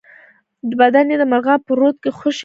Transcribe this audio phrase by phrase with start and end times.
[0.79, 2.39] بدن یې د مرغاب په رود کې خوشی کړ.